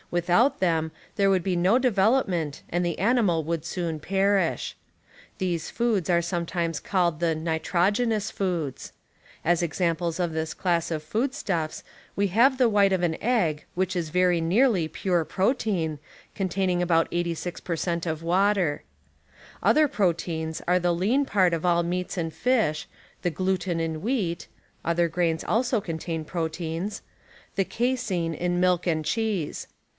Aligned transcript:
Without 0.09 0.59
them 0.59 0.91
there 1.15 1.29
roods' 1.29 1.35
would 1.35 1.43
be 1.43 1.55
no 1.55 1.79
dcveloj^mcnt 1.79 2.63
and 2.69 2.83
the 2.85 2.97
animal 2.99 3.43
would 3.43 3.63
soon 3.63 3.99
perish. 3.99 4.75
These 5.37 5.69
foods 5.69 6.09
are 6.09 6.23
sometimes 6.23 6.79
called 6.81 7.19
the 7.19 7.35
nitrogenous 7.35 8.31
foods. 8.31 8.91
As 9.45 9.61
cxamj^lcs 9.61 10.19
of 10.19 10.33
this 10.33 10.55
class 10.55 10.89
of 10.91 11.03
food 11.03 11.33
stuffs 11.35 11.83
we 12.15 12.27
have 12.27 12.57
the 12.57 12.67
white 12.67 12.91
of 12.91 13.03
an 13.03 13.15
egg 13.21 13.65
cchicJi 13.77 13.95
is 13.95 14.09
very 14.09 14.41
nearly 14.41 14.87
pure 14.87 15.23
protein, 15.23 15.99
con 16.35 16.49
iaininrj 16.49 16.81
about 16.81 17.09
86% 17.11 18.05
of 18.07 18.21
icater. 18.21 18.79
Other 19.63 19.87
jiroteins 19.87 20.61
are 20.67 20.79
the 20.79 20.95
lean 20.95 21.25
part 21.25 21.53
of 21.53 21.65
all 21.65 21.83
meats 21.83 22.17
and 22.17 22.33
fisli. 22.33 22.85
the 23.21 23.29
gluten 23.29 23.79
in 23.79 24.01
wheat 24.01 24.47
(other 24.83 25.07
grains 25.07 25.43
also 25.43 25.79
contain 25.79 26.25
pi 26.25 26.39
oteins), 26.39 27.01
the 27.55 27.63
casein 27.63 28.33
in 28.33 28.59
milk 28.59 28.87
and 28.87 29.05
cheese. 29.05 29.67